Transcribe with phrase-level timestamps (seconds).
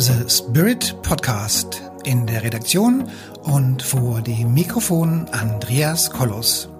[0.00, 1.82] The Spirit Podcast.
[2.04, 3.06] In der Redaktion
[3.42, 6.70] und vor dem Mikrofon Andreas Kollos.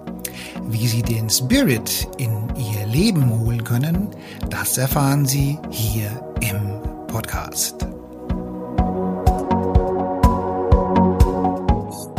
[0.71, 4.09] Wie Sie den Spirit in Ihr Leben holen können,
[4.49, 6.09] das erfahren Sie hier
[6.41, 7.83] im Podcast.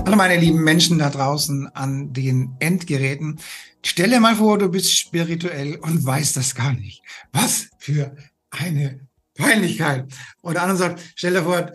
[0.06, 3.40] Hallo meine lieben Menschen da draußen an den Endgeräten.
[3.84, 7.02] Stell dir mal vor, du bist spirituell und weißt das gar nicht.
[7.32, 8.16] Was für
[8.52, 9.00] eine
[9.36, 10.12] Peinlichkeit.
[10.42, 11.72] Und der andere sagt, stell dir vor,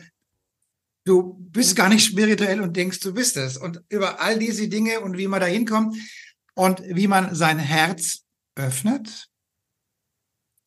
[1.05, 3.57] du bist gar nicht spirituell und denkst, du bist es.
[3.57, 5.97] Und über all diese Dinge und wie man da hinkommt
[6.55, 8.25] und wie man sein Herz
[8.57, 9.29] öffnet,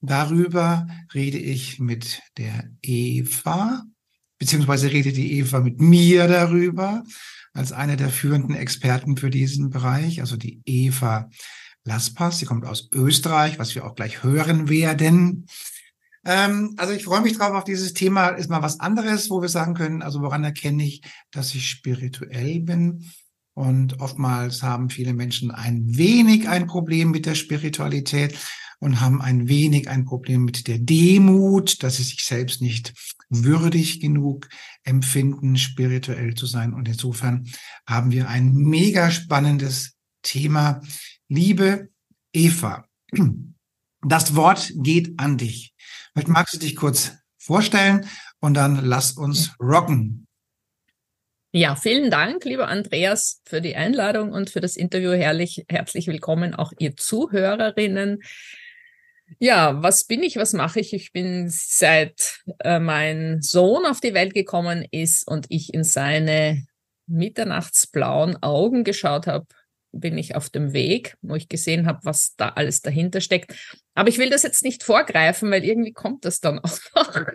[0.02, 3.84] darüber rede ich mit der Eva,
[4.38, 7.04] beziehungsweise redet die Eva mit mir darüber,
[7.54, 11.30] als eine der führenden Experten für diesen Bereich, also die Eva
[11.84, 12.40] Laspas.
[12.40, 15.48] Sie kommt aus Österreich, was wir auch gleich hören werden.
[16.30, 18.28] Ähm, also ich freue mich drauf auf dieses Thema.
[18.30, 22.60] Ist mal was anderes, wo wir sagen können, also woran erkenne ich, dass ich spirituell
[22.60, 23.10] bin?
[23.56, 28.38] Und oftmals haben viele Menschen ein wenig ein Problem mit der Spiritualität
[28.80, 32.94] und haben ein wenig ein Problem mit der Demut, dass sie sich selbst nicht
[33.30, 34.50] würdig genug
[34.84, 36.76] empfinden, spirituell zu sein.
[36.76, 37.48] Und insofern
[37.88, 40.80] haben wir ein mega spannendes Thema.
[41.28, 41.90] Liebe
[42.34, 42.86] Eva,
[44.02, 45.74] das Wort geht an dich.
[46.14, 48.06] Vielleicht magst du dich kurz vorstellen
[48.40, 50.28] und dann lass uns rocken.
[51.52, 55.12] Ja, vielen Dank, lieber Andreas, für die Einladung und für das Interview.
[55.14, 58.22] Herrlich, herzlich willkommen auch ihr Zuhörerinnen.
[59.40, 60.94] Ja, was bin ich, was mache ich?
[60.94, 66.66] Ich bin seit äh, mein Sohn auf die Welt gekommen ist und ich in seine
[67.08, 69.48] mitternachtsblauen Augen geschaut habe,
[69.92, 73.56] bin ich auf dem Weg, wo ich gesehen habe, was da alles dahinter steckt.
[73.96, 77.16] Aber ich will das jetzt nicht vorgreifen, weil irgendwie kommt das dann auch noch.
[77.16, 77.28] Und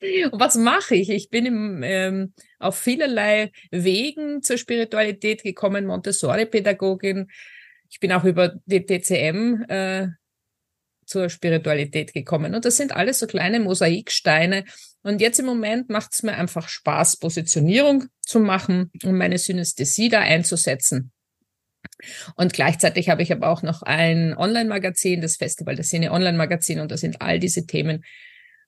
[0.40, 1.10] was mache ich?
[1.10, 7.28] Ich bin im, ähm, auf vielerlei Wegen zur Spiritualität gekommen, Montessori-Pädagogin.
[7.90, 10.08] Ich bin auch über die TCM äh,
[11.04, 12.54] zur Spiritualität gekommen.
[12.54, 14.64] Und das sind alles so kleine Mosaiksteine.
[15.02, 20.08] Und jetzt im Moment macht es mir einfach Spaß, Positionierung zu machen und meine Synästhesie
[20.08, 21.11] da einzusetzen.
[22.36, 26.90] Und gleichzeitig habe ich aber auch noch ein Online-Magazin, das Festival der Szene Online-Magazin, und
[26.90, 28.04] da sind all diese Themen,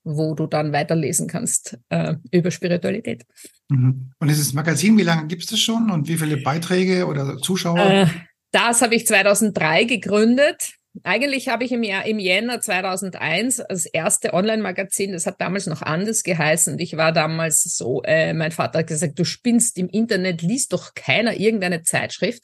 [0.03, 3.25] wo du dann weiterlesen kannst äh, über Spiritualität.
[3.69, 4.11] Mhm.
[4.19, 7.79] Und dieses Magazin, wie lange gibt es das schon und wie viele Beiträge oder Zuschauer?
[7.79, 8.07] Äh,
[8.51, 10.75] das habe ich 2003 gegründet.
[11.03, 15.81] Eigentlich habe ich im, Jahr, im Jänner 2001 das erste Online-Magazin, das hat damals noch
[15.81, 16.79] anders geheißen.
[16.79, 20.93] Ich war damals so, äh, mein Vater hat gesagt, du spinnst im Internet, liest doch
[20.93, 22.43] keiner irgendeine Zeitschrift.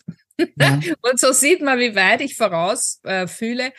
[0.59, 0.79] Ja.
[1.01, 3.71] und so sieht man, wie weit ich voraus äh, fühle.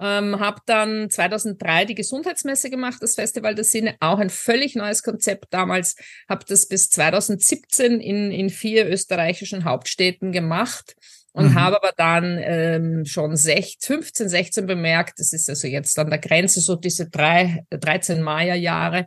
[0.00, 5.02] Ähm, habe dann 2003 die Gesundheitsmesse gemacht, das Festival der Sinne, auch ein völlig neues
[5.02, 5.96] Konzept damals.
[6.28, 10.94] Habe das bis 2017 in, in vier österreichischen Hauptstädten gemacht
[11.38, 11.54] und mhm.
[11.54, 16.18] habe aber dann ähm, schon 16, 15, 16 bemerkt, das ist also jetzt an der
[16.18, 19.06] Grenze so diese drei, 13 Maya-Jahre.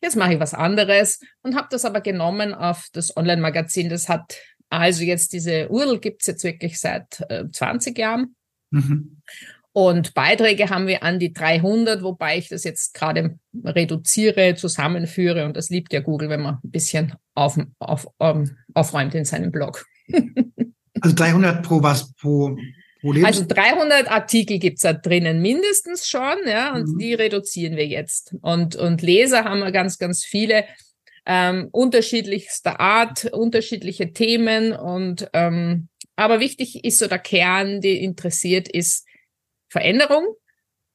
[0.00, 3.88] Jetzt mache ich was anderes und habe das aber genommen auf das Online-Magazin.
[3.88, 4.36] Das hat
[4.70, 8.36] also jetzt diese URL gibt's jetzt wirklich seit äh, 20 Jahren.
[8.70, 9.20] Mhm.
[9.72, 15.44] Und Beiträge haben wir an die 300, wobei ich das jetzt gerade reduziere, zusammenführe.
[15.44, 19.24] Und das liebt ja Google, wenn man ein bisschen auf, auf, um, ähm, aufräumt in
[19.24, 19.84] seinem Blog.
[21.00, 22.12] also 300 pro was?
[22.14, 22.56] Pro,
[23.00, 26.98] pro Lebens Also 300 Artikel gibt's da drinnen mindestens schon, ja, und mhm.
[26.98, 28.34] die reduzieren wir jetzt.
[28.40, 30.64] Und, und Leser haben wir ganz, ganz viele
[31.26, 38.66] ähm, unterschiedlichster Art, unterschiedliche Themen und ähm, aber wichtig ist so der Kern, die interessiert
[38.66, 39.06] ist
[39.68, 40.24] Veränderung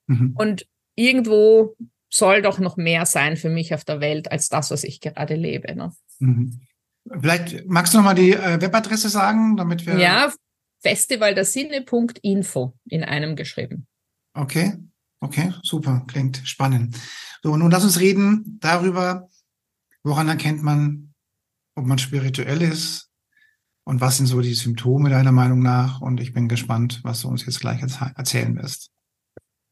[0.08, 0.35] mhm.
[0.38, 1.75] und irgendwo
[2.09, 5.35] soll doch noch mehr sein für mich auf der Welt als das, was ich gerade
[5.35, 5.74] lebe.
[5.75, 5.94] Ne?
[6.20, 6.62] Mhm.
[7.09, 10.31] Vielleicht magst du noch mal die äh, Webadresse sagen, damit wir ja
[10.81, 13.88] festivaldersinne.info in einem geschrieben.
[14.34, 14.74] Okay,
[15.22, 16.97] okay, super, klingt spannend.
[17.41, 19.29] So, nun lass uns reden darüber,
[20.03, 21.14] Woran erkennt man,
[21.76, 23.09] ob man spirituell ist?
[23.85, 26.02] Und was sind so die Symptome deiner Meinung nach?
[26.02, 28.91] Und ich bin gespannt, was du uns jetzt gleich erzählen wirst.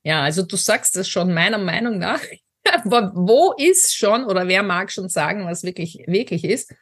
[0.04, 2.22] Ja, also du sagst es schon meiner Meinung nach.
[2.84, 6.74] Wo ist schon oder wer mag schon sagen, was wirklich, wirklich ist?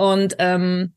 [0.00, 0.94] Und ähm,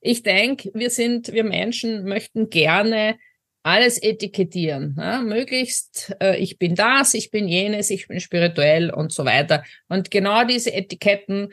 [0.00, 3.16] ich denke, wir sind, wir Menschen möchten gerne
[3.62, 4.96] alles etikettieren.
[4.98, 9.62] Ja, möglichst, äh, ich bin das, ich bin jenes, ich bin spirituell und so weiter.
[9.88, 11.52] Und genau diese Etiketten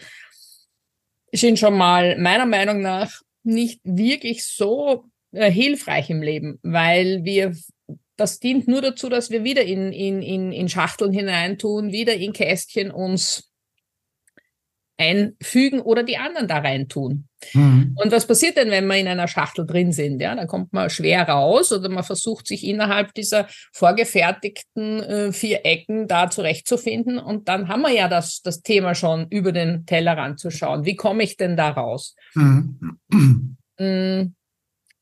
[1.31, 7.55] sind schon mal meiner Meinung nach nicht wirklich so äh, hilfreich im Leben, weil wir
[8.15, 12.33] das dient nur dazu, dass wir wieder in, in, in, in Schachteln hineintun, wieder in
[12.33, 13.46] Kästchen uns
[14.97, 17.27] einfügen oder die anderen da reintun.
[17.53, 17.95] Mhm.
[17.95, 20.19] Und was passiert denn, wenn wir in einer Schachtel drin sind?
[20.19, 25.65] Ja, dann kommt man schwer raus oder man versucht sich innerhalb dieser vorgefertigten äh, vier
[25.65, 27.19] Ecken da zurechtzufinden.
[27.19, 30.85] Und dann haben wir ja das, das Thema schon über den Tellerrand zu schauen.
[30.85, 32.15] Wie komme ich denn da raus?
[32.33, 32.99] Mhm.
[33.79, 34.33] Mm.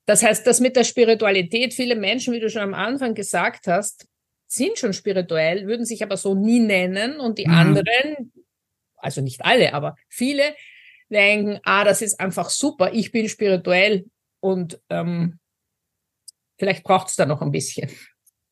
[0.06, 4.06] Das heißt, das mit der Spiritualität, viele Menschen, wie du schon am Anfang gesagt hast,
[4.48, 7.54] sind schon spirituell, würden sich aber so nie nennen und die mhm.
[7.54, 8.32] anderen,
[8.98, 10.56] also nicht alle, aber viele
[11.10, 14.06] denken, ah, das ist einfach super, ich bin spirituell
[14.40, 15.40] und ähm,
[16.58, 17.90] vielleicht braucht es da noch ein bisschen.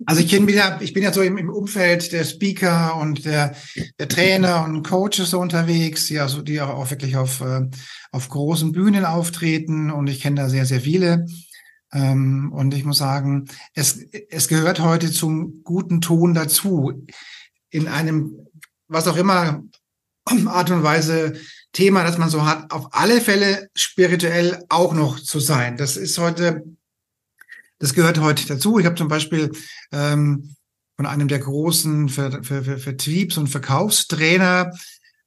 [0.06, 3.56] Also ich bin ja, ich bin ja so im, im Umfeld der Speaker und der,
[4.00, 7.70] der Trainer und Coaches so unterwegs, die, also, die auch wirklich auf, äh,
[8.12, 11.26] auf großen Bühnen auftreten und ich kenne da sehr, sehr viele.
[11.94, 13.46] Ähm, und ich muss sagen,
[13.76, 14.00] es,
[14.30, 17.06] es gehört heute zum guten Ton dazu,
[17.70, 18.48] in einem,
[18.88, 19.64] was auch immer,
[20.26, 21.34] Art und Weise
[21.72, 25.78] Thema, das man so hat, auf alle Fälle spirituell auch noch zu sein.
[25.78, 26.64] Das ist heute
[27.84, 28.80] das gehört heute dazu.
[28.80, 29.52] Ich habe zum Beispiel
[29.92, 30.56] ähm,
[30.96, 34.72] von einem der großen Ver Ver Ver Vertriebs- und Verkaufstrainer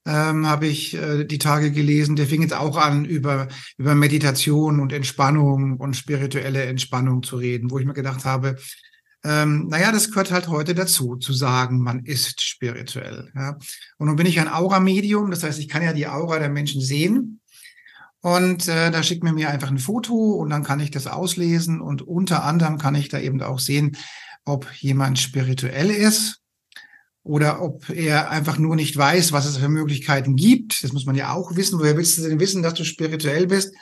[0.07, 2.17] ähm, habe ich äh, die Tage gelesen.
[2.17, 7.71] Der fing jetzt auch an, über, über Meditation und Entspannung und spirituelle Entspannung zu reden,
[7.71, 8.57] wo ich mir gedacht habe,
[9.27, 13.33] ähm, naja, das gehört halt heute dazu, zu sagen, man ist spirituell.
[13.35, 13.59] Ja.
[13.99, 16.81] Und nun bin ich ein Aura-Medium, das heißt, ich kann ja die Aura der Menschen
[16.81, 17.41] sehen.
[18.21, 21.81] Und äh, da schickt mir mir einfach ein Foto und dann kann ich das auslesen
[21.81, 23.97] und unter anderem kann ich da eben auch sehen,
[24.45, 26.41] ob jemand spirituell ist
[27.25, 30.85] oder ob er einfach nur nicht weiß, was es für Möglichkeiten gibt.
[30.85, 31.81] Das muss man ja auch wissen.
[31.81, 33.75] Woher willst du denn wissen, dass du spirituell bist,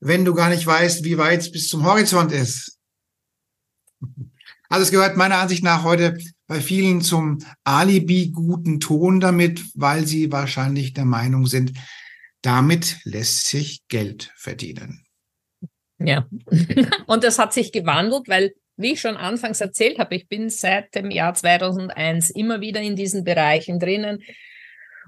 [0.00, 2.78] wenn du gar nicht weißt, wie weit es bis zum Horizont ist?
[4.72, 6.16] Also es gehört meiner Ansicht nach heute
[6.46, 11.74] bei vielen zum Alibi guten Ton damit, weil sie wahrscheinlich der Meinung sind,
[12.40, 15.04] damit lässt sich Geld verdienen.
[15.98, 16.26] Ja,
[17.06, 20.94] und das hat sich gewandelt, weil, wie ich schon anfangs erzählt habe, ich bin seit
[20.94, 24.22] dem Jahr 2001 immer wieder in diesen Bereichen drinnen.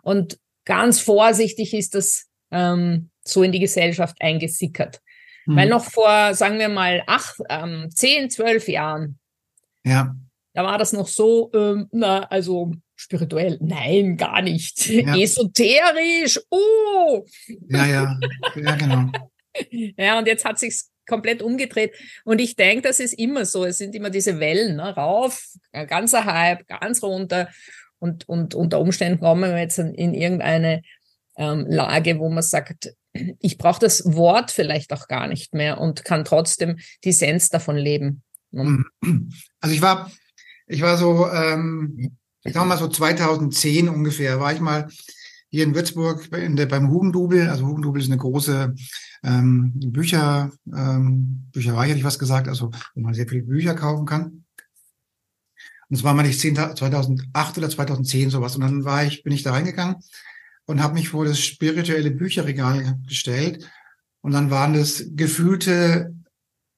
[0.02, 5.00] Und ganz vorsichtig ist das ähm, so in die Gesellschaft eingesickert.
[5.46, 5.56] Mhm.
[5.56, 9.19] Weil noch vor, sagen wir mal, acht, ähm, zehn, zwölf Jahren,
[9.84, 10.14] ja.
[10.52, 13.58] da war das noch so, ähm, na, also spirituell.
[13.60, 14.86] Nein, gar nicht.
[14.86, 15.16] Ja.
[15.19, 16.40] Esoterisch.
[16.50, 17.25] Oh.
[17.69, 18.20] Ja, ja,
[18.56, 19.10] ja, genau.
[19.96, 21.94] ja, und jetzt hat sich's komplett umgedreht.
[22.25, 23.64] Und ich denke, das ist immer so.
[23.64, 24.94] Es sind immer diese Wellen, ne?
[24.94, 27.48] rauf, ganzer Hype, ganz runter.
[27.98, 30.82] Und, und unter Umständen kommen wir jetzt in irgendeine
[31.36, 32.94] ähm, Lage, wo man sagt,
[33.38, 37.76] ich brauche das Wort vielleicht auch gar nicht mehr und kann trotzdem die Essenz davon
[37.76, 38.23] leben.
[38.54, 38.84] Ne?
[39.60, 40.10] Also ich war,
[40.66, 44.88] ich war so ähm, ich sag mal so 2010 ungefähr, war ich mal
[45.48, 47.48] hier in Würzburg in der, beim Hugendubel.
[47.48, 48.74] Also Hugendubel ist eine große
[49.22, 54.04] ähm, Bücher, ähm, Bücherei, hätte ich was gesagt, also wo man sehr viele Bücher kaufen
[54.04, 54.44] kann.
[55.88, 58.56] Und es war mal nicht 10, 2008 oder 2010 sowas.
[58.56, 59.96] Und dann war ich, bin ich da reingegangen
[60.66, 63.70] und habe mich vor das spirituelle Bücherregal gestellt.
[64.20, 66.13] Und dann waren das gefühlte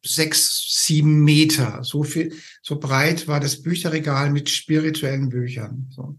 [0.07, 1.83] sechs, sieben Meter.
[1.85, 5.91] So viel, so breit war das Bücherregal mit spirituellen Büchern.
[5.91, 6.19] So.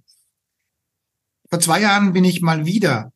[1.50, 3.14] Vor zwei Jahren bin ich mal wieder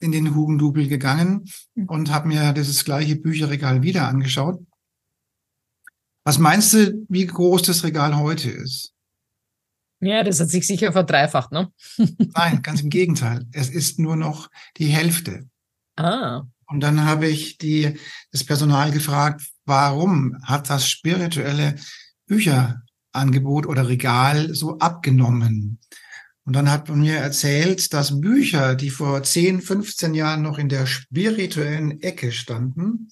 [0.00, 1.86] in den Hugendubel gegangen hm.
[1.86, 4.60] und habe mir dieses gleiche Bücherregal wieder angeschaut.
[6.24, 8.92] Was meinst du, wie groß das Regal heute ist?
[10.00, 11.72] Ja, das hat sich sicher verdreifacht, ne?
[12.34, 13.46] Nein, ganz im Gegenteil.
[13.52, 15.48] Es ist nur noch die Hälfte.
[15.96, 16.42] Ah.
[16.72, 17.98] Und dann habe ich die,
[18.30, 21.76] das Personal gefragt, warum hat das spirituelle
[22.26, 25.78] Bücherangebot oder Regal so abgenommen?
[26.44, 30.68] Und dann hat man mir erzählt, dass Bücher, die vor 10, 15 Jahren noch in
[30.68, 33.08] der spirituellen Ecke standen,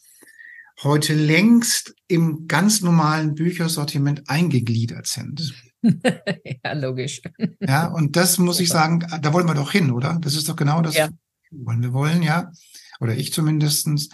[0.83, 5.55] heute längst im ganz normalen Büchersortiment eingegliedert sind.
[5.83, 7.23] ja, logisch.
[7.61, 10.19] Ja, und das muss ich sagen, da wollen wir doch hin, oder?
[10.21, 11.09] Das ist doch genau das, ja.
[11.51, 12.51] wollen wir wollen, ja,
[13.01, 14.11] oder ich zumindestens,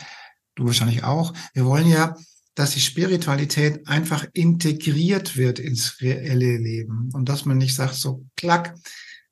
[0.55, 1.35] du wahrscheinlich auch.
[1.53, 2.17] Wir wollen ja
[2.57, 8.25] dass die Spiritualität einfach integriert wird ins reelle Leben und dass man nicht sagt, so
[8.35, 8.75] klack,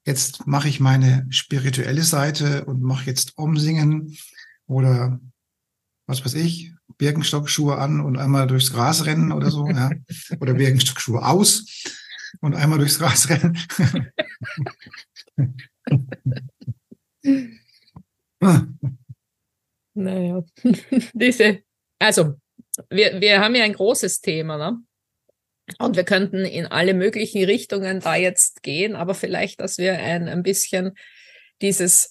[0.04, 4.14] jetzt mache ich meine spirituelle Seite und mache jetzt Umsingen
[4.66, 5.18] oder
[6.06, 9.90] was weiß ich, Birkenstockschuhe an und einmal durchs Gras rennen oder so, ja,
[10.40, 11.82] oder Birkenstockschuhe aus
[12.40, 13.58] und einmal durchs Gras rennen.
[19.94, 20.42] naja,
[21.14, 21.60] diese,
[21.98, 22.34] also
[22.90, 24.78] wir, wir haben ja ein großes Thema, ne?
[25.78, 30.28] Und wir könnten in alle möglichen Richtungen da jetzt gehen, aber vielleicht, dass wir ein,
[30.28, 30.92] ein bisschen
[31.62, 32.10] dieses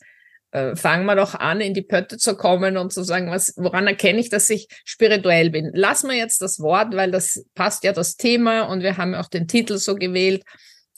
[0.53, 3.87] äh, fangen wir doch an, in die Pötte zu kommen und zu sagen, was, woran
[3.87, 5.71] erkenne ich, dass ich spirituell bin?
[5.73, 9.19] Lass mir jetzt das Wort, weil das passt ja das Thema und wir haben ja
[9.19, 10.43] auch den Titel so gewählt.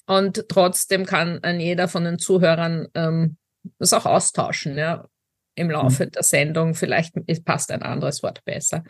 [0.08, 3.38] Und trotzdem kann an jeder von den Zuhörern ähm,
[3.80, 5.08] das auch austauschen, ja,
[5.56, 6.12] im Laufe mhm.
[6.12, 6.76] der Sendung.
[6.76, 7.14] Vielleicht
[7.46, 8.84] passt ein anderes Wort besser.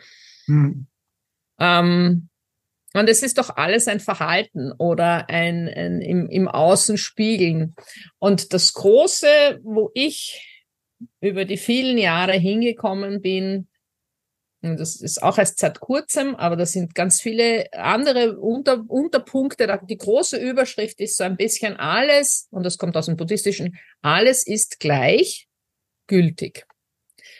[0.46, 0.86] Mhm.
[1.58, 2.28] Ähm,
[2.94, 7.74] und es ist doch alles ein Verhalten oder ein, ein im, im Außen spiegeln.
[8.18, 10.64] Und das Große, wo ich
[11.20, 13.68] über die vielen Jahre hingekommen bin,
[14.62, 19.80] das ist auch erst seit kurzem, aber da sind ganz viele andere Unter Unterpunkte.
[19.88, 24.46] Die große Überschrift ist so ein bisschen alles, und das kommt aus dem Buddhistischen, alles
[24.46, 25.46] ist gleich
[26.06, 26.66] gültig.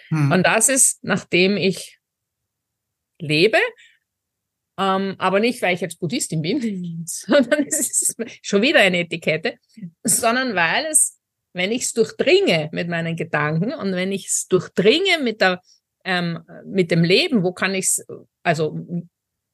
[0.09, 0.33] Hm.
[0.33, 1.99] Und das ist, nachdem ich
[3.19, 3.59] lebe,
[4.79, 9.59] ähm, aber nicht, weil ich jetzt Buddhistin bin, sondern es ist schon wieder eine Etikette,
[10.03, 11.17] sondern weil es
[11.57, 15.63] wenn ich es durchdringe mit meinen Gedanken und wenn ich es durchdringe mit der
[16.05, 18.07] ähm, mit dem Leben, wo kann ich es,
[18.43, 18.79] also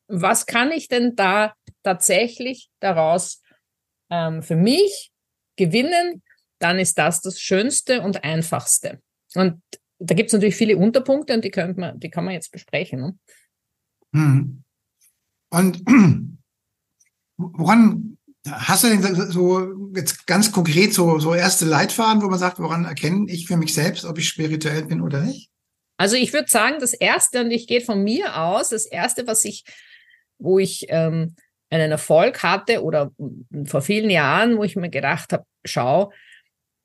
[0.08, 1.54] was kann ich denn da
[1.84, 3.40] tatsächlich daraus
[4.10, 5.12] ähm, für mich
[5.56, 6.22] gewinnen,
[6.62, 9.00] dann ist das das Schönste und Einfachste.
[9.34, 9.62] Und
[9.98, 13.00] da gibt es natürlich viele Unterpunkte und die, könnte man, die kann man jetzt besprechen.
[13.00, 13.18] Ne?
[14.14, 14.64] Hm.
[15.50, 15.82] Und
[17.36, 18.18] woran
[18.50, 22.86] Hast du denn so jetzt ganz konkret so, so erste Leitfaden, wo man sagt, woran
[22.86, 25.48] erkenne ich für mich selbst, ob ich spirituell bin oder nicht?
[25.96, 29.44] Also ich würde sagen, das erste, und ich gehe von mir aus, das erste, was
[29.44, 29.62] ich,
[30.38, 31.36] wo ich ähm,
[31.70, 33.12] einen Erfolg hatte oder
[33.64, 36.12] vor vielen Jahren, wo ich mir gedacht habe, schau,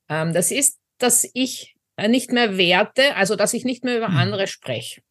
[0.10, 4.18] ähm, das ist, dass ich nicht mehr werte, also dass ich nicht mehr über hm.
[4.18, 5.02] andere spreche.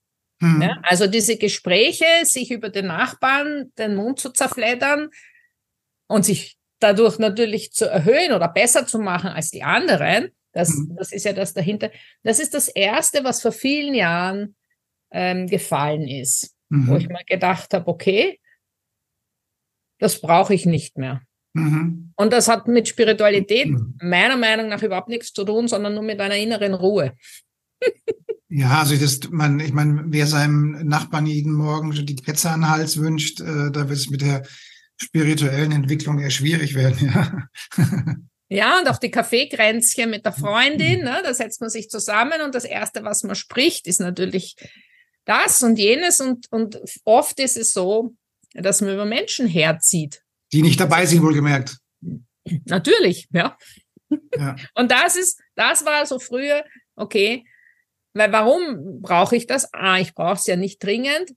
[0.40, 0.62] Hm.
[0.62, 5.10] Ja, also diese Gespräche, sich über den Nachbarn den Mund zu zerfleddern,
[6.08, 10.96] und sich dadurch natürlich zu erhöhen oder besser zu machen als die anderen, das, mhm.
[10.96, 11.90] das ist ja das dahinter.
[12.22, 14.56] Das ist das Erste, was vor vielen Jahren
[15.10, 16.88] ähm, gefallen ist, mhm.
[16.88, 18.40] wo ich mal gedacht habe, okay,
[19.98, 21.22] das brauche ich nicht mehr.
[21.56, 22.12] Mhm.
[22.16, 23.94] Und das hat mit Spiritualität mhm.
[24.02, 27.14] meiner Meinung nach überhaupt nichts zu tun, sondern nur mit einer inneren Ruhe.
[28.48, 32.70] ja, also das, man, ich meine, wer seinem Nachbarn jeden Morgen die Ketze an den
[32.70, 34.46] Hals wünscht, äh, da wird es mit der
[34.98, 37.12] spirituellen Entwicklung eher schwierig werden,
[37.78, 38.18] ja.
[38.48, 42.54] Ja, und auch die Kaffeekränzchen mit der Freundin, ne, da setzt man sich zusammen und
[42.54, 44.54] das Erste, was man spricht, ist natürlich
[45.24, 48.14] das und jenes und, und oft ist es so,
[48.54, 50.22] dass man über Menschen herzieht.
[50.52, 51.78] Die nicht dabei sind, wohlgemerkt.
[52.64, 53.56] Natürlich, ja.
[54.36, 54.56] ja.
[54.74, 57.44] Und das ist, das war so früher, okay,
[58.14, 59.68] weil warum brauche ich das?
[59.74, 61.32] Ah, ich brauche es ja nicht dringend.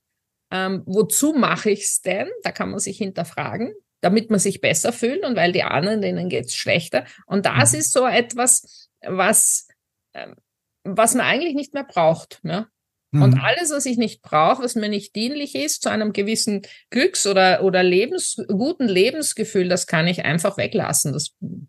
[0.52, 2.30] Ähm, wozu mache ich es denn?
[2.44, 6.30] Da kann man sich hinterfragen, damit man sich besser fühlt und weil die anderen, denen
[6.30, 7.06] geht es schlechter.
[7.26, 7.80] Und das mhm.
[7.80, 9.68] ist so etwas, was,
[10.14, 10.36] ähm,
[10.84, 12.40] was man eigentlich nicht mehr braucht.
[12.44, 12.68] Ja?
[13.12, 13.24] Mhm.
[13.24, 16.62] Und alles, was ich nicht brauche, was mir nicht dienlich ist, zu einem gewissen
[16.92, 21.14] Glücks- oder, oder Lebens, guten Lebensgefühl, das kann ich einfach weglassen.
[21.14, 21.68] Das ist mhm.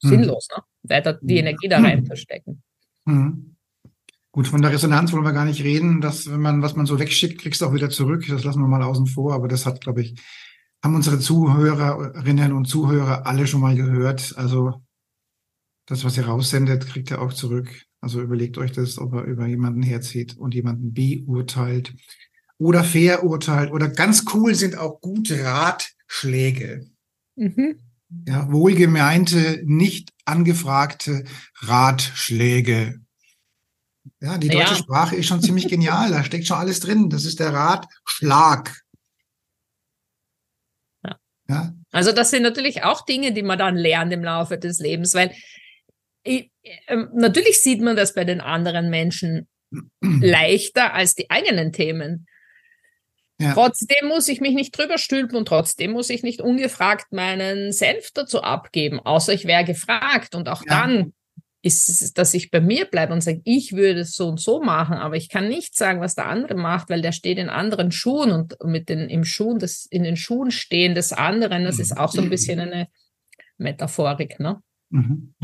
[0.00, 0.62] sinnlos, ne?
[0.82, 2.62] weiter die Energie da rein verstecken.
[3.04, 3.56] Mhm.
[4.32, 6.00] Gut, von der Resonanz wollen wir gar nicht reden.
[6.00, 8.24] dass wenn man, was man so wegschickt, kriegst du auch wieder zurück.
[8.28, 9.34] Das lassen wir mal außen vor.
[9.34, 10.14] Aber das hat, glaube ich,
[10.82, 14.34] haben unsere Zuhörerinnen und Zuhörer alle schon mal gehört.
[14.36, 14.82] Also
[15.86, 17.68] das, was ihr raussendet, kriegt ihr auch zurück.
[18.02, 21.94] Also überlegt euch das, ob er über jemanden herzieht und jemanden beurteilt
[22.58, 23.72] oder verurteilt.
[23.72, 26.90] Oder ganz cool sind auch gute Ratschläge.
[27.36, 27.78] Mhm.
[28.28, 31.24] Ja, wohlgemeinte, nicht angefragte
[31.60, 33.00] Ratschläge
[34.20, 34.76] ja, die deutsche ja.
[34.76, 36.10] Sprache ist schon ziemlich genial.
[36.10, 37.10] Da steckt schon alles drin.
[37.10, 38.80] Das ist der Ratschlag.
[41.04, 41.16] Ja.
[41.48, 41.72] ja.
[41.90, 45.32] Also das sind natürlich auch Dinge, die man dann lernt im Laufe des Lebens, weil
[47.12, 49.48] natürlich sieht man das bei den anderen Menschen
[50.00, 52.26] leichter als die eigenen Themen.
[53.40, 53.54] Ja.
[53.54, 58.10] Trotzdem muss ich mich nicht drüber stülpen und trotzdem muss ich nicht ungefragt meinen Senf
[58.14, 60.34] dazu abgeben, außer ich wäre gefragt.
[60.34, 60.80] Und auch ja.
[60.80, 61.12] dann
[61.62, 64.62] ist es, dass ich bei mir bleibe und sage, ich würde es so und so
[64.62, 67.92] machen, aber ich kann nicht sagen, was der andere macht, weil der steht in anderen
[67.92, 71.96] Schuhen und mit den im Schuhen des in den Schuhen stehen des anderen, das ist
[71.96, 72.88] auch so ein bisschen eine
[73.58, 74.60] Metaphorik, ne?
[74.90, 75.34] Mhm.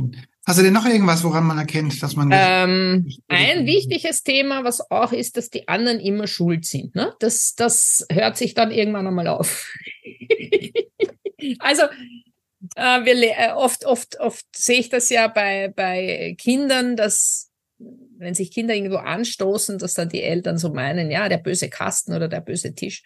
[0.48, 4.90] Hast du denn noch irgendwas, woran man erkennt, dass man ähm, ein wichtiges Thema, was
[4.90, 6.94] auch ist, dass die anderen immer schuld sind.
[6.94, 7.12] Ne?
[7.20, 9.70] Das, das hört sich dann irgendwann einmal auf.
[11.58, 11.82] also
[12.76, 17.50] äh, wir, äh, oft, oft, oft sehe ich das ja bei, bei Kindern, dass
[18.16, 22.14] wenn sich Kinder irgendwo anstoßen, dass dann die Eltern so meinen, ja, der böse Kasten
[22.14, 23.02] oder der böse Tisch.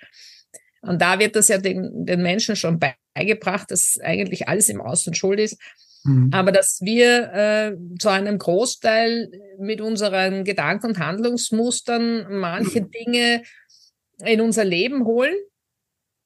[0.80, 5.12] Und da wird das ja den, den Menschen schon beigebracht, dass eigentlich alles im Außen
[5.14, 5.58] schuld ist.
[6.04, 6.30] Mhm.
[6.32, 12.90] Aber dass wir äh, zu einem Großteil mit unseren Gedanken- und Handlungsmustern manche mhm.
[12.90, 13.42] Dinge
[14.24, 15.34] in unser Leben holen,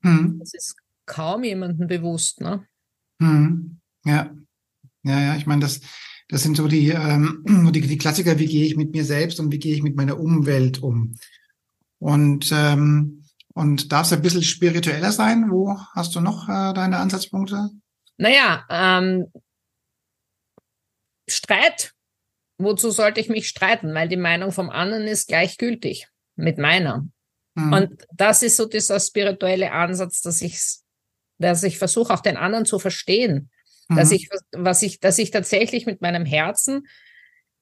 [0.02, 0.38] mhm.
[0.38, 2.40] das ist kaum jemandem bewusst.
[2.40, 2.66] Ne?
[3.18, 3.80] Mhm.
[4.04, 4.30] Ja,
[5.02, 5.80] ja, ja, ich meine, das,
[6.28, 9.52] das sind so die, ähm, die, die Klassiker, wie gehe ich mit mir selbst und
[9.52, 11.16] wie gehe ich mit meiner Umwelt um.
[11.98, 13.22] Und, ähm,
[13.54, 15.50] und darf es ein bisschen spiritueller sein?
[15.50, 17.70] Wo hast du noch äh, deine Ansatzpunkte?
[18.18, 19.26] Naja, ähm,
[21.28, 21.92] Streit.
[22.58, 23.92] Wozu sollte ich mich streiten?
[23.94, 27.06] Weil die Meinung vom anderen ist gleichgültig mit meiner.
[27.54, 27.72] Mhm.
[27.72, 30.60] Und das ist so dieser spirituelle Ansatz, dass ich,
[31.38, 33.50] dass ich versuche, auch den anderen zu verstehen.
[33.88, 33.96] Mhm.
[33.96, 36.86] Dass ich, was ich, dass ich tatsächlich mit meinem Herzen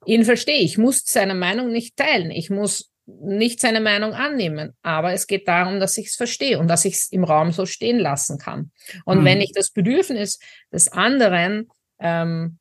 [0.07, 0.61] ihn verstehe.
[0.61, 2.31] Ich muss seine Meinung nicht teilen.
[2.31, 6.69] Ich muss nicht seine Meinung annehmen, aber es geht darum, dass ich es verstehe und
[6.69, 8.71] dass ich es im Raum so stehen lassen kann.
[9.05, 9.25] Und mhm.
[9.25, 10.39] wenn ich das Bedürfnis
[10.73, 11.69] des anderen
[11.99, 12.59] ähm,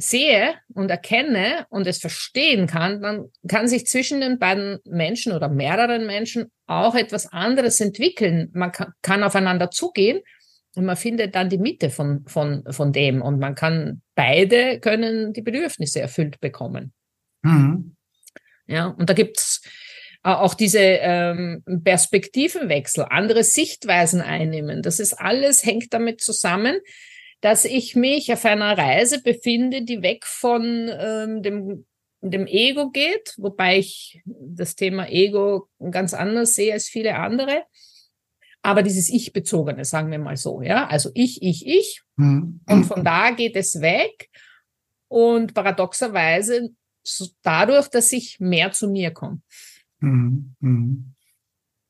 [0.00, 5.48] sehe und erkenne und es verstehen kann, dann kann sich zwischen den beiden Menschen oder
[5.48, 8.50] mehreren Menschen auch etwas anderes entwickeln.
[8.54, 10.20] Man kann, kann aufeinander zugehen
[10.76, 15.32] und man findet dann die Mitte von, von, von dem und man kann, beide können
[15.32, 16.92] die Bedürfnisse erfüllt bekommen.
[17.42, 17.96] Mhm.
[18.66, 19.62] Ja, und da gibt's
[20.22, 24.82] äh, auch diese ähm, Perspektivenwechsel, andere Sichtweisen einnehmen.
[24.82, 26.78] Das ist alles, hängt damit zusammen,
[27.40, 31.86] dass ich mich auf einer Reise befinde, die weg von ähm, dem,
[32.20, 37.64] dem Ego geht, wobei ich das Thema Ego ganz anders sehe als viele andere.
[38.62, 40.88] Aber dieses Ich-bezogene, sagen wir mal so, ja.
[40.88, 42.02] Also ich, ich, ich.
[42.16, 42.60] Mhm.
[42.66, 44.28] Und von da geht es weg.
[45.06, 46.70] Und paradoxerweise
[47.42, 49.40] dadurch, dass ich mehr zu mir komme.
[50.00, 51.14] Mhm.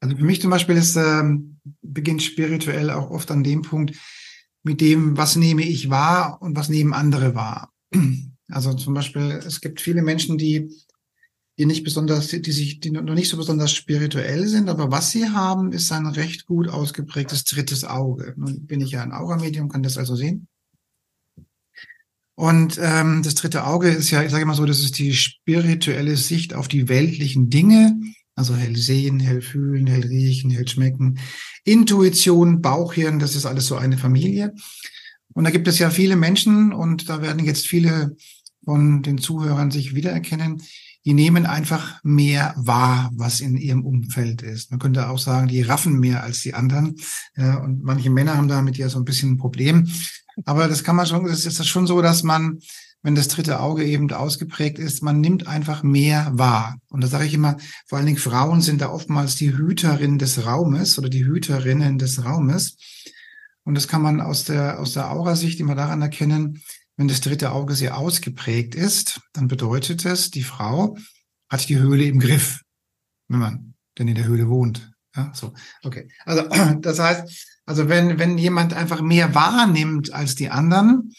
[0.01, 3.97] Also für mich zum Beispiel ist, ähm, beginnt spirituell auch oft an dem Punkt,
[4.69, 7.73] mit dem, was nehme ich wahr und was nehmen andere wahr.
[8.51, 10.71] Also zum Beispiel, es gibt viele Menschen, die,
[11.59, 15.29] die nicht besonders, die sich, die noch nicht so besonders spirituell sind, aber was sie
[15.29, 18.33] haben, ist ein recht gut ausgeprägtes drittes Auge.
[18.39, 20.49] Nun bin ich ja ein Aura-Medium, kann das also sehen.
[22.37, 26.17] Und ähm, das dritte Auge ist ja, ich sage immer so, das ist die spirituelle
[26.17, 28.01] Sicht auf die weltlichen Dinge,
[28.39, 31.19] also hell sehen, hell fühlen, hell riechen, hell schmecken.
[31.65, 34.55] Intuition, Bauchhirn, das ist alles so eine Familie.
[35.35, 38.17] Und da gibt es ja viele Menschen und da werden jetzt viele
[38.65, 40.63] von den Zuhörern sich wiedererkennen,
[41.05, 44.71] die nehmen einfach mehr wahr, was in ihrem Umfeld ist.
[44.71, 46.97] Man könnte auch sagen, die raffen mehr als die anderen.
[47.37, 49.91] Ja, und manche Männer haben damit ja so ein bisschen ein Problem.
[50.45, 52.59] Aber das kann man schon, das ist schon so, dass man,
[53.03, 56.79] wenn das dritte Auge eben ausgeprägt ist, man nimmt einfach mehr wahr.
[56.89, 57.57] Und da sage ich immer,
[57.87, 62.25] vor allen Dingen Frauen sind da oftmals die Hüterin des Raumes oder die Hüterinnen des
[62.25, 62.77] Raumes.
[63.65, 66.63] Und das kann man aus der, aus der Aura-Sicht immer daran erkennen,
[66.97, 70.97] wenn das dritte Auge sehr ausgeprägt ist, dann bedeutet es, die Frau
[71.49, 72.63] hat die Höhle im Griff,
[73.29, 74.91] wenn man denn in der Höhle wohnt.
[75.15, 76.09] Ja, so, okay.
[76.25, 76.43] Also,
[76.81, 81.13] das heißt, also wenn, wenn jemand einfach mehr wahrnimmt als die anderen,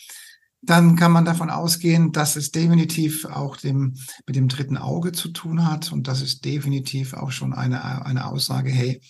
[0.62, 3.96] dann kann man davon ausgehen, dass es definitiv auch dem,
[4.28, 5.92] mit dem dritten Auge zu tun hat.
[5.92, 9.02] Und das ist definitiv auch schon eine, eine Aussage, hey,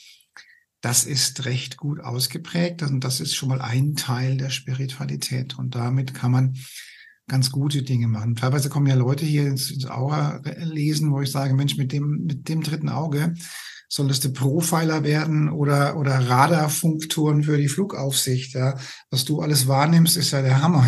[0.82, 2.84] das ist recht gut ausgeprägt.
[2.84, 5.58] Und das ist schon mal ein Teil der Spiritualität.
[5.58, 6.56] Und damit kann man
[7.28, 8.36] ganz gute Dinge machen.
[8.36, 12.26] Teilweise kommen ja Leute hier ins, ins Aura lesen, wo ich sage, Mensch, mit dem,
[12.26, 13.34] mit dem dritten Auge,
[13.92, 18.78] Solltest du Profiler werden oder, oder Radarfunktoren für die Flugaufsicht, ja.
[19.10, 20.86] Was du alles wahrnimmst, ist ja der Hammer,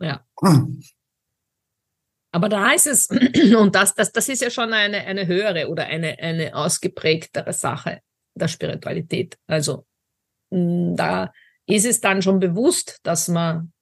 [0.00, 0.24] ja.
[0.40, 0.42] ja.
[2.34, 3.08] Aber da heißt es,
[3.56, 8.00] und das, das, das ist ja schon eine, eine höhere oder eine, eine ausgeprägtere Sache
[8.34, 9.38] der Spiritualität.
[9.46, 9.86] Also
[10.50, 11.32] da
[11.66, 13.72] ist es dann schon bewusst, dass man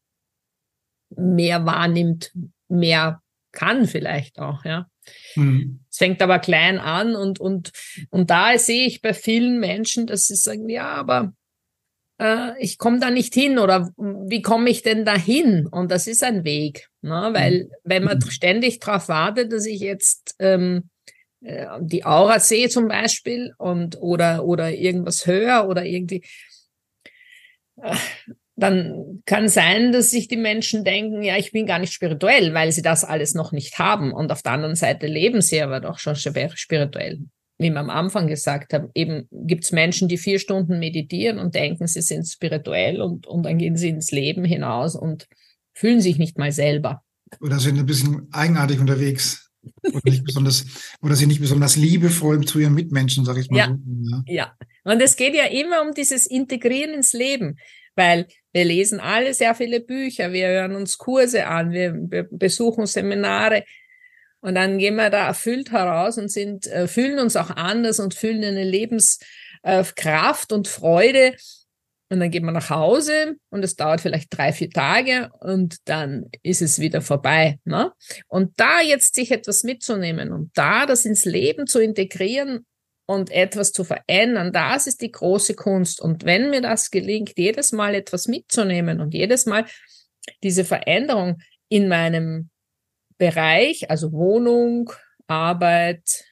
[1.16, 2.33] mehr wahrnimmt,
[2.68, 4.89] mehr kann vielleicht auch, ja.
[5.34, 5.80] Mhm.
[5.90, 7.72] Es fängt aber klein an und, und,
[8.10, 11.32] und da sehe ich bei vielen Menschen, dass sie sagen, ja, aber
[12.20, 15.66] äh, ich komme da nicht hin oder wie komme ich denn da hin?
[15.66, 17.30] Und das ist ein Weg, ne?
[17.32, 17.70] weil mhm.
[17.84, 18.30] wenn man mhm.
[18.30, 20.90] ständig darauf wartet, dass ich jetzt ähm,
[21.42, 26.22] äh, die Aura sehe zum Beispiel und oder, oder irgendwas höre oder irgendwie,
[27.82, 27.96] äh,
[28.61, 32.73] dann kann sein, dass sich die Menschen denken, ja, ich bin gar nicht spirituell, weil
[32.73, 34.12] sie das alles noch nicht haben.
[34.12, 37.20] Und auf der anderen Seite leben sie aber doch schon spirituell.
[37.59, 41.55] Wie wir am Anfang gesagt haben, eben gibt es Menschen, die vier Stunden meditieren und
[41.55, 45.27] denken, sie sind spirituell und, und dann gehen sie ins Leben hinaus und
[45.73, 47.03] fühlen sich nicht mal selber.
[47.40, 49.51] Oder sind ein bisschen eigenartig unterwegs.
[49.83, 50.64] Oder, nicht besonders,
[51.03, 54.23] oder sie nicht besonders liebevoll zu ihren Mitmenschen, sag ich mal ja, so.
[54.27, 54.35] Ja.
[54.35, 54.53] ja,
[54.85, 57.59] und es geht ja immer um dieses Integrieren ins Leben,
[58.00, 63.64] weil wir lesen alle sehr viele Bücher, wir hören uns Kurse an, wir besuchen Seminare
[64.40, 68.14] und dann gehen wir da erfüllt heraus und sind, äh, fühlen uns auch anders und
[68.14, 71.34] fühlen eine Lebenskraft und Freude.
[72.12, 76.28] Und dann geht man nach Hause und es dauert vielleicht drei, vier Tage und dann
[76.42, 77.60] ist es wieder vorbei.
[77.64, 77.92] Ne?
[78.26, 82.66] Und da jetzt sich etwas mitzunehmen und da das ins Leben zu integrieren
[83.11, 86.01] und etwas zu verändern, das ist die große Kunst.
[86.01, 89.66] Und wenn mir das gelingt, jedes Mal etwas mitzunehmen und jedes Mal
[90.44, 92.51] diese Veränderung in meinem
[93.18, 94.92] Bereich, also Wohnung,
[95.27, 96.25] Arbeit,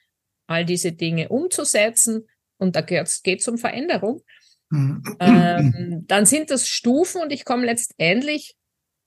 [0.47, 4.23] all diese Dinge umzusetzen, und da geht es um Veränderung,
[4.71, 5.03] mhm.
[5.19, 8.55] ähm, dann sind das Stufen und ich komme letztendlich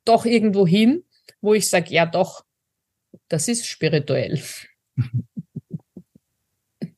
[0.04, 1.06] doch irgendwo hin,
[1.40, 2.44] wo ich sage, ja doch,
[3.30, 4.42] das ist spirituell.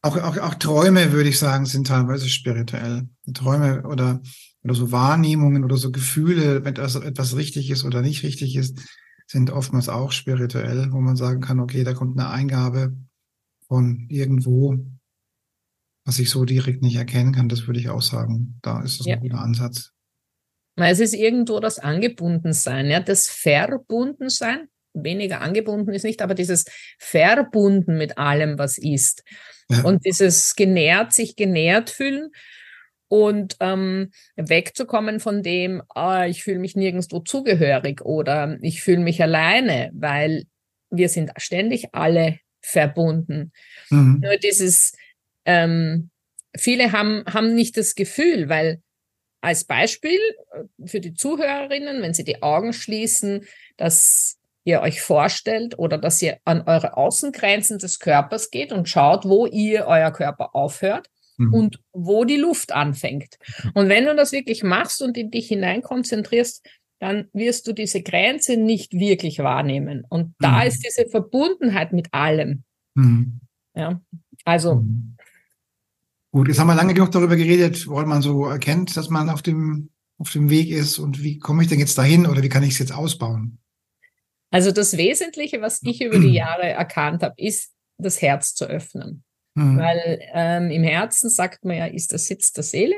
[0.06, 3.08] Auch, auch, auch Träume, würde ich sagen, sind teilweise spirituell.
[3.34, 4.22] Träume oder,
[4.62, 8.80] oder so Wahrnehmungen oder so Gefühle, wenn das etwas richtig ist oder nicht richtig ist,
[9.28, 12.98] sind oftmals auch spirituell, wo man sagen kann, okay, da kommt eine Eingabe
[13.70, 14.78] von irgendwo,
[16.06, 17.48] was ich so direkt nicht erkennen kann.
[17.48, 18.60] Das würde ich auch sagen.
[18.62, 19.16] Da ist das ja.
[19.16, 19.94] ein guter Ansatz.
[20.76, 24.68] Es ist irgendwo das Angebundensein, ja, das Verbundensein.
[24.94, 26.66] Weniger angebunden ist nicht, aber dieses
[27.00, 29.24] Verbunden mit allem, was ist.
[29.70, 29.84] Ja.
[29.84, 32.32] Und dieses genährt, sich genährt fühlen
[33.08, 39.22] und ähm, wegzukommen von dem, ah, ich fühle mich nirgendwo zugehörig oder ich fühle mich
[39.22, 40.46] alleine, weil
[40.90, 43.52] wir sind ständig alle verbunden.
[43.90, 44.20] Mhm.
[44.24, 44.94] Nur dieses,
[45.46, 46.10] ähm,
[46.58, 48.82] viele haben, haben nicht das Gefühl, weil
[49.42, 50.20] als Beispiel
[50.52, 53.46] äh, für die Zuhörerinnen, wenn sie die Augen schließen,
[53.78, 59.26] dass ihr euch vorstellt oder dass ihr an eure Außengrenzen des Körpers geht und schaut,
[59.26, 61.54] wo ihr euer Körper aufhört mhm.
[61.54, 63.38] und wo die Luft anfängt.
[63.74, 66.66] Und wenn du das wirklich machst und in dich hinein konzentrierst,
[67.00, 70.06] dann wirst du diese Grenze nicht wirklich wahrnehmen.
[70.08, 70.68] Und da mhm.
[70.68, 72.64] ist diese Verbundenheit mit allem.
[72.96, 73.42] Mhm.
[73.76, 74.02] Ja,
[74.46, 74.76] also.
[74.76, 75.18] Mhm.
[76.32, 79.42] Gut, jetzt haben wir lange genug darüber geredet, woran man so erkennt, dass man auf
[79.42, 82.64] dem, auf dem Weg ist und wie komme ich denn jetzt dahin oder wie kann
[82.64, 83.60] ich es jetzt ausbauen?
[84.54, 89.24] Also das Wesentliche, was ich über die Jahre erkannt habe, ist, das Herz zu öffnen.
[89.56, 89.80] Mhm.
[89.80, 92.96] Weil ähm, im Herzen sagt man ja, ist der Sitz der Seele.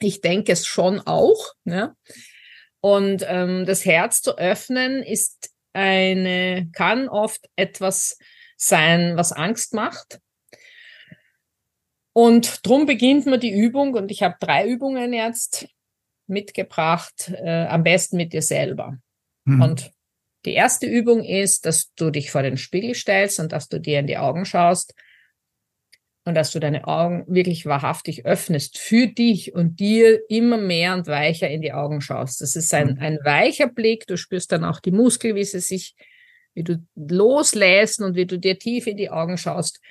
[0.00, 1.54] Ich denke es schon auch.
[1.64, 1.94] Ja?
[2.80, 8.18] Und ähm, das Herz zu öffnen ist eine, kann oft etwas
[8.56, 10.18] sein, was Angst macht.
[12.12, 15.68] Und drum beginnt man die Übung und ich habe drei Übungen jetzt
[16.26, 18.98] mitgebracht, äh, am besten mit dir selber.
[19.44, 19.62] Mhm.
[19.62, 19.92] Und
[20.48, 24.00] die erste Übung ist, dass du dich vor den Spiegel stellst und dass du dir
[24.00, 24.94] in die Augen schaust
[26.24, 31.06] und dass du deine Augen wirklich wahrhaftig öffnest für dich und dir immer mehr und
[31.06, 32.40] weicher in die Augen schaust.
[32.40, 32.98] Das ist ein, mhm.
[32.98, 34.06] ein weicher Blick.
[34.06, 35.94] Du spürst dann auch die Muskel, wie sie sich,
[36.54, 39.82] wie du loslässt und wie du dir tief in die Augen schaust.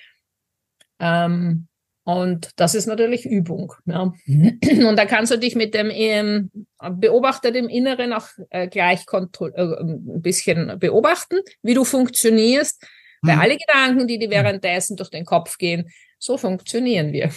[1.00, 1.68] Ähm,
[2.08, 3.74] und das ist natürlich Übung.
[3.86, 4.14] Ja.
[4.24, 9.62] Und da kannst du dich mit dem ähm, Beobachter im Inneren auch äh, gleich äh,
[9.62, 12.82] ein bisschen beobachten, wie du funktionierst.
[13.22, 13.42] Weil mhm.
[13.42, 17.30] alle Gedanken, die dir währenddessen durch den Kopf gehen, so funktionieren wir.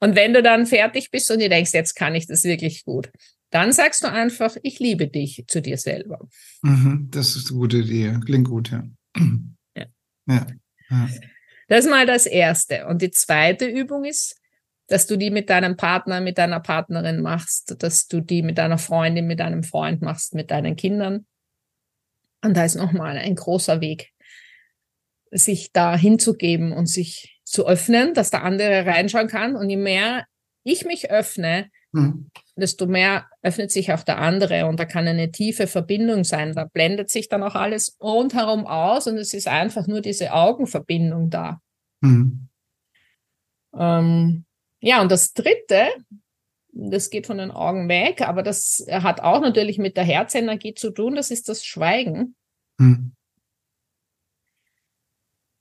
[0.00, 3.12] und wenn du dann fertig bist und du denkst, jetzt kann ich das wirklich gut,
[3.50, 6.18] dann sagst du einfach, ich liebe dich zu dir selber.
[6.62, 8.18] Mhm, das ist eine gute Idee.
[8.24, 8.82] Klingt gut, ja.
[9.76, 9.86] ja.
[10.26, 10.46] ja.
[10.90, 11.08] ja.
[11.68, 12.86] Das ist mal das Erste.
[12.86, 14.40] Und die zweite Übung ist,
[14.86, 18.78] dass du die mit deinem Partner, mit deiner Partnerin machst, dass du die mit deiner
[18.78, 21.26] Freundin, mit deinem Freund machst, mit deinen Kindern.
[22.42, 24.12] Und da ist nochmal ein großer Weg
[25.30, 29.56] sich da hinzugeben und sich zu öffnen, dass der andere reinschauen kann.
[29.56, 30.26] Und je mehr
[30.64, 32.30] ich mich öffne, mhm.
[32.56, 36.54] desto mehr öffnet sich auch der andere und da kann eine tiefe Verbindung sein.
[36.54, 41.30] Da blendet sich dann auch alles rundherum aus und es ist einfach nur diese Augenverbindung
[41.30, 41.60] da.
[42.00, 42.48] Mhm.
[43.76, 44.44] Ähm,
[44.80, 45.88] ja, und das Dritte,
[46.72, 50.90] das geht von den Augen weg, aber das hat auch natürlich mit der Herzenergie zu
[50.90, 52.34] tun, das ist das Schweigen.
[52.78, 53.14] Mhm.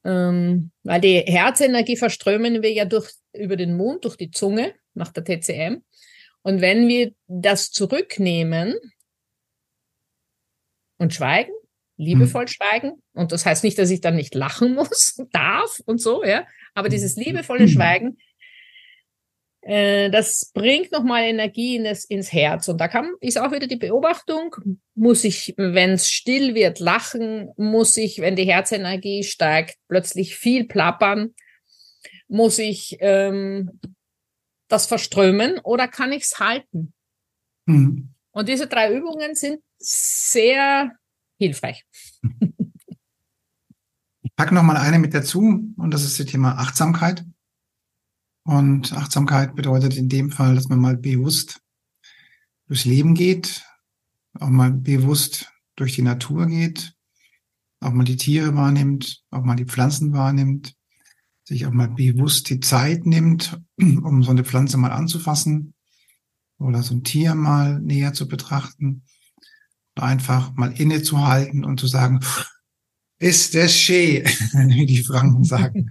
[0.06, 5.12] Ähm, weil die Herzenergie verströmen wir ja durch, über den Mund, durch die Zunge, nach
[5.12, 5.84] der TCM.
[6.42, 8.76] Und wenn wir das zurücknehmen
[10.98, 11.52] und schweigen,
[11.98, 12.48] liebevoll mhm.
[12.48, 16.46] schweigen, und das heißt nicht, dass ich dann nicht lachen muss, darf und so, ja,
[16.74, 17.70] aber dieses liebevolle mhm.
[17.70, 18.18] Schweigen
[19.66, 22.68] Äh, das bringt nochmal Energie in das, ins Herz.
[22.68, 24.56] Und da kann, ist auch wieder die Beobachtung,
[24.94, 30.66] muss ich, wenn es still wird, lachen, muss ich, wenn die Herzenergie steigt, plötzlich viel
[30.66, 31.34] plappern,
[32.28, 33.80] muss ich ähm,
[34.74, 36.94] das verströmen oder kann ich es halten?
[37.66, 38.14] Mhm.
[38.32, 40.92] Und diese drei Übungen sind sehr
[41.38, 41.86] hilfreich.
[44.22, 45.40] Ich packe nochmal eine mit dazu
[45.78, 47.24] und das ist das Thema Achtsamkeit.
[48.46, 51.62] Und Achtsamkeit bedeutet in dem Fall, dass man mal bewusst
[52.68, 53.64] durchs Leben geht,
[54.40, 56.96] auch mal bewusst durch die Natur geht,
[57.80, 60.76] auch mal die Tiere wahrnimmt, auch mal die Pflanzen wahrnimmt,
[61.54, 65.74] sich auch mal bewusst die Zeit nimmt, um so eine Pflanze mal anzufassen
[66.58, 69.04] oder so ein Tier mal näher zu betrachten
[69.96, 72.20] und einfach mal innezuhalten und zu sagen,
[73.20, 75.90] ist das schön, wie die Franken sagen.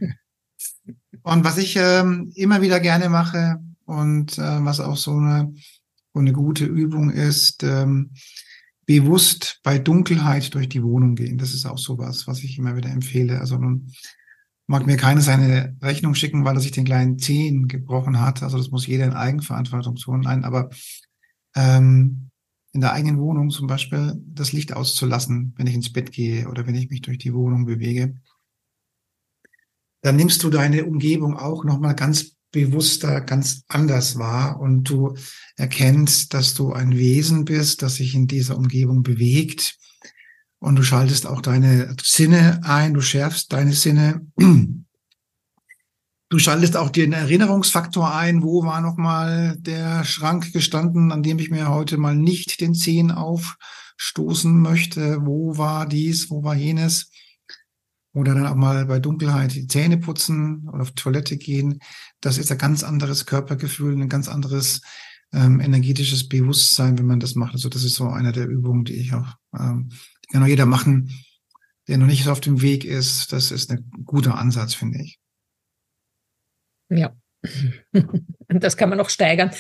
[1.22, 5.55] Und was ich ähm, immer wieder gerne mache und äh, was auch so eine,
[6.12, 8.11] so eine gute Übung ist, ähm,
[8.85, 11.38] bewusst bei Dunkelheit durch die Wohnung gehen.
[11.38, 13.38] Das ist auch sowas, was ich immer wieder empfehle.
[13.38, 13.92] Also nun
[14.66, 18.42] mag mir keiner seine Rechnung schicken, weil er sich den kleinen Zehen gebrochen hat.
[18.42, 20.20] Also das muss jeder in Eigenverantwortung tun.
[20.20, 20.70] Nein, aber
[21.55, 22.31] ähm,
[22.72, 26.66] in der eigenen Wohnung zum Beispiel das Licht auszulassen, wenn ich ins Bett gehe oder
[26.66, 28.14] wenn ich mich durch die Wohnung bewege
[30.03, 35.14] dann nimmst du deine Umgebung auch nochmal ganz bewusster, ganz anders wahr und du
[35.57, 39.79] erkennst, dass du ein Wesen bist, das sich in dieser Umgebung bewegt
[40.62, 44.25] und du schaltest auch deine Sinne ein, du schärfst deine Sinne.
[46.29, 51.51] Du schaltest auch den Erinnerungsfaktor ein, wo war nochmal der Schrank gestanden, an dem ich
[51.51, 57.11] mir heute mal nicht den Zehen aufstoßen möchte, wo war dies, wo war jenes.
[58.14, 61.81] Oder dann auch mal bei Dunkelheit die Zähne putzen oder auf Toilette gehen.
[62.20, 64.81] Das ist ein ganz anderes Körpergefühl, ein ganz anderes
[65.33, 67.55] ähm, energetisches Bewusstsein, wenn man das macht.
[67.55, 69.90] Also das ist so eine der Übungen, die ich auch, ähm,
[70.33, 71.12] kann auch jeder machen,
[71.88, 73.33] der noch nicht auf dem Weg ist.
[73.33, 75.18] Das ist ein guter Ansatz, finde ich.
[76.88, 77.14] Ja.
[77.92, 79.51] Und das kann man noch steigern.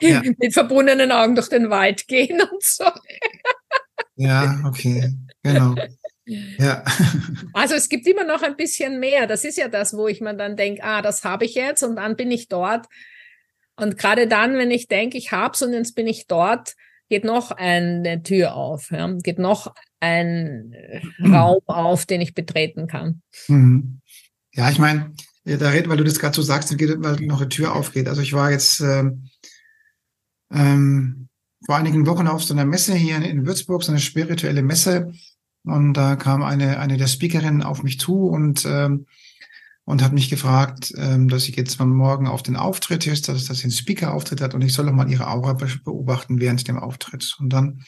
[0.00, 0.22] ja.
[0.38, 2.84] Mit verbundenen Augen durch den Wald gehen und so.
[4.16, 5.14] ja, okay.
[5.42, 5.74] Genau.
[6.24, 6.84] Ja.
[7.54, 9.26] Also es gibt immer noch ein bisschen mehr.
[9.26, 11.96] Das ist ja das, wo ich mir dann denke, ah, das habe ich jetzt und
[11.96, 12.86] dann bin ich dort.
[13.76, 16.74] Und gerade dann, wenn ich denke, ich habe es und jetzt bin ich dort,
[17.12, 19.06] geht noch eine Tür auf, ja?
[19.22, 20.74] geht noch ein.
[21.22, 23.20] Raum auf, den ich betreten kann.
[23.48, 24.00] Mhm.
[24.54, 25.12] Ja, ich meine,
[25.44, 28.08] da redet, weil du das gerade so sagst, geht, weil noch eine Tür aufgeht.
[28.08, 29.28] Also ich war jetzt ähm,
[30.50, 31.28] ähm,
[31.66, 35.12] vor einigen Wochen auf so einer Messe hier in Würzburg, so eine spirituelle Messe.
[35.64, 39.04] Und da kam eine, eine der Speakerinnen auf mich zu und, ähm,
[39.84, 43.46] und hat mich gefragt, ähm, dass ich jetzt mal morgen auf den Auftritt ist, dass
[43.46, 47.36] das ein Speaker-Auftritt hat und ich soll doch mal ihre Aura beobachten während dem Auftritt.
[47.38, 47.82] Und dann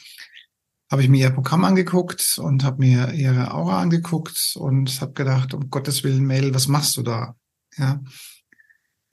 [0.91, 5.53] habe ich mir ihr Programm angeguckt und habe mir ihre Aura angeguckt und habe gedacht,
[5.53, 7.35] um Gottes Willen, Mail, was machst du da?
[7.77, 8.01] Ja.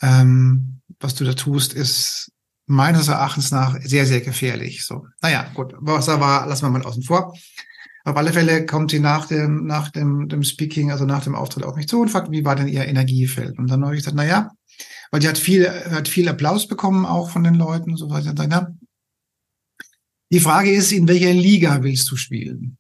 [0.01, 2.33] Ähm, was du da tust, ist
[2.67, 4.85] meines Erachtens nach sehr, sehr gefährlich.
[4.85, 7.35] So, naja, gut, was da war, lassen wir mal außen vor.
[8.05, 11.65] Auf alle Fälle kommt sie nach dem, nach dem, dem Speaking, also nach dem Auftritt
[11.65, 13.59] auf mich zu und fragt, wie war denn ihr Energiefeld?
[13.59, 14.51] Und dann habe ich gesagt, na ja,
[15.11, 18.33] weil die hat viel, hat viel Applaus bekommen auch von den Leuten und so weiter.
[18.35, 18.75] Dann, na,
[20.33, 22.79] die Frage ist, in welcher Liga willst du spielen?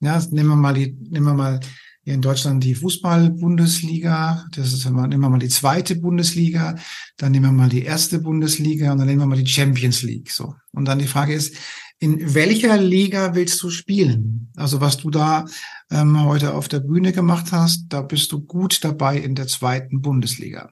[0.00, 1.60] Ja, nehmen wir mal die, nehmen wir mal
[2.02, 4.46] hier in Deutschland die Fußball-Bundesliga.
[4.52, 6.76] Das ist, nehmen wir mal die zweite Bundesliga.
[7.16, 10.30] Dann nehmen wir mal die erste Bundesliga und dann nehmen wir mal die Champions League.
[10.30, 10.54] So.
[10.72, 11.56] Und dann die Frage ist,
[12.00, 14.50] in welcher Liga willst du spielen?
[14.56, 15.44] Also was du da
[15.90, 20.00] ähm, heute auf der Bühne gemacht hast, da bist du gut dabei in der zweiten
[20.00, 20.70] Bundesliga.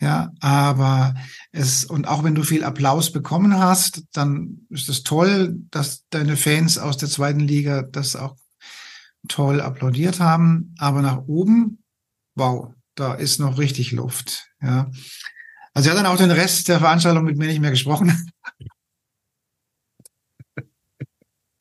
[0.00, 1.14] Ja, aber
[1.52, 6.36] es, und auch wenn du viel Applaus bekommen hast, dann ist es toll, dass deine
[6.36, 8.36] Fans aus der zweiten Liga das auch
[9.28, 10.74] toll applaudiert haben.
[10.78, 11.82] Aber nach oben,
[12.36, 14.48] wow, da ist noch richtig Luft.
[14.62, 14.90] Ja.
[15.74, 18.32] Also er hat dann auch den Rest der Veranstaltung mit mir nicht mehr gesprochen.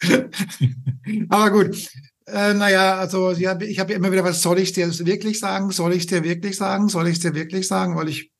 [1.29, 1.89] Aber gut.
[2.25, 5.71] Äh, naja, also ja, ich habe immer wieder, was soll ich dir wirklich sagen?
[5.71, 6.89] Soll ich dir wirklich sagen?
[6.89, 7.95] Soll ich dir wirklich sagen?
[7.95, 8.31] Weil ich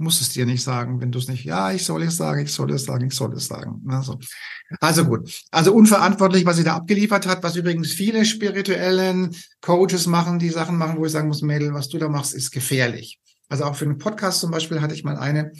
[0.00, 2.52] muss es dir nicht sagen, wenn du es nicht, ja, ich soll es sagen, ich
[2.52, 3.82] soll es sagen, ich soll es sagen.
[3.88, 4.18] Also,
[4.80, 5.30] also gut.
[5.50, 10.78] Also unverantwortlich, was sie da abgeliefert hat, was übrigens viele spirituellen Coaches machen, die Sachen
[10.78, 13.20] machen, wo ich sagen muss, Mädel, was du da machst, ist gefährlich.
[13.50, 15.52] Also auch für einen Podcast zum Beispiel hatte ich mal eine,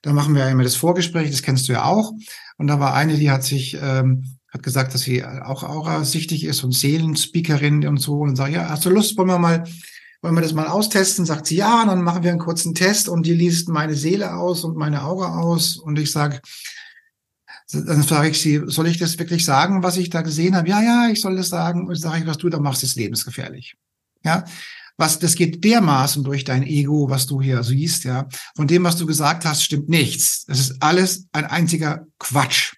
[0.00, 2.12] da machen wir ja immer das Vorgespräch, das kennst du ja auch.
[2.56, 6.62] Und da war eine, die hat sich ähm, hat gesagt, dass sie auch aura-sichtig ist
[6.62, 9.64] und Seelenspeakerin und so und sagt, ja, hast du Lust, wollen wir mal,
[10.20, 11.24] wollen wir das mal austesten?
[11.24, 14.62] Sagt sie, ja, dann machen wir einen kurzen Test und die liest meine Seele aus
[14.64, 15.76] und meine Aura aus.
[15.76, 16.40] Und ich sage,
[17.72, 20.68] dann frage ich sie, soll ich das wirklich sagen, was ich da gesehen habe?
[20.68, 21.86] Ja, ja, ich soll das sagen.
[21.86, 23.76] Und sage ich, was du da machst, ist lebensgefährlich.
[24.22, 24.44] Ja,
[24.98, 28.28] was, das geht dermaßen durch dein Ego, was du hier siehst, ja.
[28.54, 30.44] Von dem, was du gesagt hast, stimmt nichts.
[30.44, 32.74] Das ist alles ein einziger Quatsch.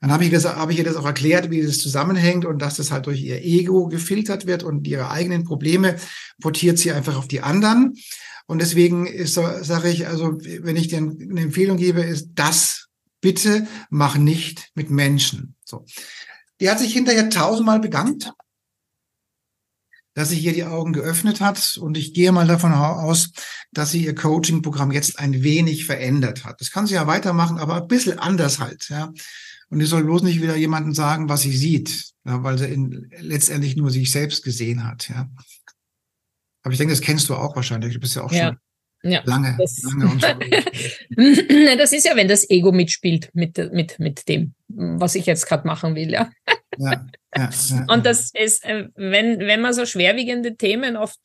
[0.00, 2.76] Dann habe ich, das, habe ich ihr das auch erklärt, wie das zusammenhängt und dass
[2.76, 5.96] das halt durch ihr Ego gefiltert wird und ihre eigenen Probleme
[6.40, 7.94] portiert sie einfach auf die anderen.
[8.46, 12.88] Und deswegen ist sage ich, also wenn ich dir eine Empfehlung gebe, ist das
[13.20, 15.56] bitte mach nicht mit Menschen.
[15.64, 15.84] So.
[16.60, 18.32] Die hat sich hinterher tausendmal bedankt,
[20.14, 21.78] dass sie hier die Augen geöffnet hat.
[21.80, 23.30] Und ich gehe mal davon aus,
[23.72, 26.60] dass sie ihr Coaching-Programm jetzt ein wenig verändert hat.
[26.60, 29.12] Das kann sie ja weitermachen, aber ein bisschen anders halt, ja.
[29.70, 33.10] Und ich soll bloß nicht wieder jemanden sagen, was sie sieht, ja, weil sie in,
[33.18, 35.28] letztendlich nur sich selbst gesehen hat, ja.
[36.62, 37.94] Aber ich denke, das kennst du auch wahrscheinlich.
[37.94, 38.48] Du bist ja auch ja.
[38.48, 38.58] schon
[39.02, 40.22] ja, lange, das, lange und
[41.78, 45.66] das ist ja, wenn das Ego mitspielt mit, mit, mit dem, was ich jetzt gerade
[45.66, 46.30] machen will, ja.
[46.78, 51.20] ja, ja, ja und das ist, äh, wenn, wenn man so schwerwiegende Themen oft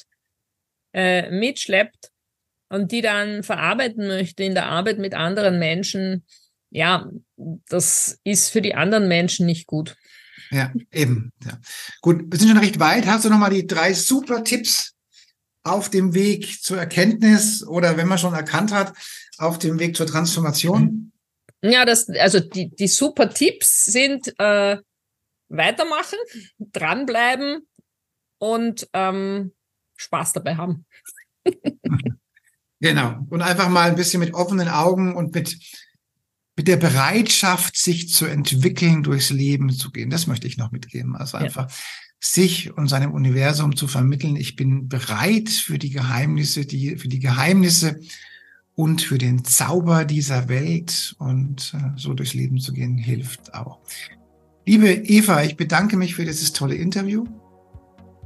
[0.93, 2.12] äh, mitschleppt
[2.69, 6.25] und die dann verarbeiten möchte in der Arbeit mit anderen Menschen,
[6.73, 7.07] ja,
[7.69, 9.95] das ist für die anderen Menschen nicht gut.
[10.49, 11.31] Ja, eben.
[11.45, 11.59] Ja.
[12.01, 13.05] Gut, wir sind schon recht weit.
[13.05, 14.93] Hast du nochmal die drei super Tipps
[15.63, 18.93] auf dem Weg zur Erkenntnis oder wenn man schon erkannt hat,
[19.38, 21.12] auf dem Weg zur Transformation?
[21.62, 24.77] Ja, das, also die, die super Tipps sind äh,
[25.49, 26.17] weitermachen,
[26.59, 27.67] dranbleiben
[28.39, 29.53] und ähm,
[29.95, 30.86] Spaß dabei haben.
[32.79, 33.25] genau.
[33.29, 35.55] Und einfach mal ein bisschen mit offenen Augen und mit,
[36.56, 40.10] mit der Bereitschaft, sich zu entwickeln, durchs Leben zu gehen.
[40.10, 41.16] Das möchte ich noch mitgeben.
[41.16, 41.76] Also einfach ja
[42.24, 44.38] sich und seinem Universum zu vermitteln.
[44.38, 48.00] Ich bin bereit für die Geheimnisse, die, für die Geheimnisse
[48.76, 53.80] und für den Zauber dieser Welt und äh, so durchs Leben zu gehen, hilft auch.
[54.66, 57.26] Liebe Eva, ich bedanke mich für dieses tolle Interview.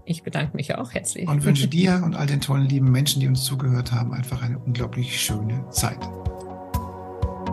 [0.06, 1.28] Ich bedanke mich auch herzlich.
[1.28, 4.60] Und wünsche dir und all den tollen lieben Menschen, die uns zugehört haben, einfach eine
[4.60, 6.00] unglaublich schöne Zeit.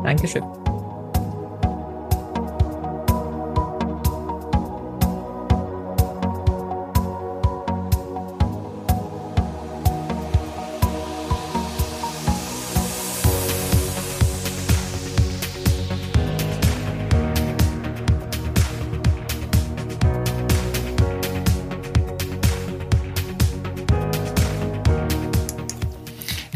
[0.04, 0.44] Dankeschön.